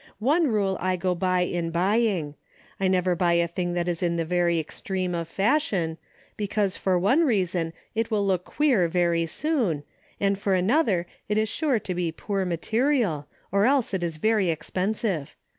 One 0.17 0.47
rule 0.47 0.79
I 0.79 0.95
go 0.95 1.13
by, 1.13 1.41
in 1.41 1.69
buying. 1.69 2.33
I 2.79 2.87
never 2.87 3.15
buy 3.15 3.33
a 3.33 3.47
thing 3.47 3.73
that 3.75 3.87
is 3.87 4.01
in 4.01 4.15
the 4.15 4.25
very 4.25 4.57
extreme 4.59 5.13
of 5.13 5.27
fashion, 5.27 5.99
because 6.37 6.75
for 6.75 6.97
one 6.97 7.23
reason 7.23 7.71
it 7.93 8.09
will 8.09 8.25
look 8.25 8.43
queer 8.43 8.87
very 8.87 9.27
soon, 9.27 9.83
and 10.19 10.39
for 10.39 10.55
another 10.55 11.05
it 11.29 11.37
is 11.37 11.49
sure 11.49 11.77
to 11.81 11.93
be 11.93 12.11
poor 12.11 12.45
material, 12.45 13.27
or 13.51 13.65
else 13.65 13.93
it 13.93 14.01
is 14.01 14.17
very 14.17 14.49
expensive. 14.49 15.35